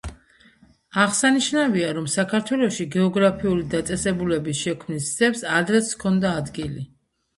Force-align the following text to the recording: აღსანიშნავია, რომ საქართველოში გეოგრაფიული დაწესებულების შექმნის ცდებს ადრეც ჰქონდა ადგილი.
აღსანიშნავია, 1.01 1.91
რომ 1.97 2.07
საქართველოში 2.15 2.87
გეოგრაფიული 2.97 3.67
დაწესებულების 3.75 4.63
შექმნის 4.65 5.11
ცდებს 5.13 5.45
ადრეც 5.59 5.93
ჰქონდა 5.99 6.33
ადგილი. 6.43 6.89